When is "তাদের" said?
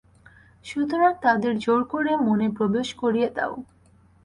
1.21-1.53